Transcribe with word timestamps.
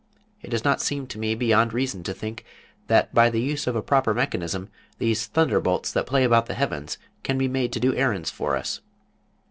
It 0.41 0.49
does 0.49 0.63
not 0.63 0.81
seem 0.81 1.05
to 1.05 1.19
me 1.19 1.35
beyond 1.35 1.73
reason 1.73 2.01
to 2.05 2.13
think 2.15 2.43
that 2.87 3.13
by 3.13 3.29
the 3.29 3.39
use 3.39 3.67
of 3.67 3.75
a 3.75 3.83
proper 3.83 4.15
mechanism 4.15 4.67
these 4.97 5.27
thunderbolts 5.27 5.91
that 5.91 6.07
play 6.07 6.23
about 6.23 6.47
the 6.47 6.55
heavens 6.55 6.97
can 7.21 7.37
be 7.37 7.47
made 7.47 7.71
to 7.73 7.79
do 7.79 7.93
errands 7.93 8.31
for 8.31 8.55
us. 8.57 8.81